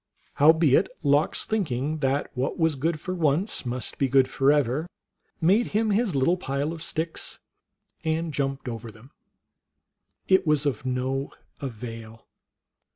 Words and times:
Howbeit 0.37 0.89
Lox, 1.03 1.45
think 1.45 1.71
ing 1.71 1.99
that 1.99 2.31
what 2.33 2.57
was 2.57 2.73
good 2.75 2.99
for 2.99 3.13
once 3.13 3.67
must 3.67 3.99
be 3.99 4.09
good 4.09 4.27
forever, 4.27 4.87
made 5.39 5.67
him 5.77 5.91
his 5.91 6.15
little 6.15 6.37
pile 6.37 6.73
of 6.73 6.81
sticks 6.81 7.37
and 8.03 8.33
jumped 8.33 8.67
over 8.67 8.89
them. 8.89 9.11
It 10.27 10.47
was 10.47 10.65
of 10.65 10.87
no 10.87 11.31
avail. 11.59 12.25